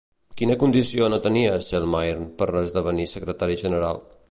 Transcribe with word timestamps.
Quina 0.39 0.53
condició 0.63 1.09
no 1.13 1.19
tenia 1.25 1.59
Selmayr 1.67 2.25
per 2.41 2.49
esdevenir 2.63 3.09
secretari 3.15 3.63
general? 3.67 4.05